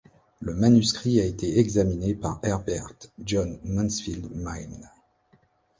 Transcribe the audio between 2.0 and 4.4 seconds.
par Herbert John Mansfield